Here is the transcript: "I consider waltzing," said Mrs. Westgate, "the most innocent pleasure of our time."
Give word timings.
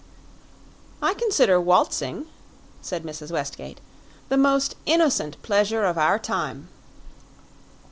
"I 0.99 1.13
consider 1.13 1.61
waltzing," 1.61 2.25
said 2.81 3.03
Mrs. 3.03 3.29
Westgate, 3.29 3.79
"the 4.29 4.35
most 4.35 4.73
innocent 4.87 5.39
pleasure 5.43 5.85
of 5.85 5.95
our 5.95 6.17
time." 6.17 6.69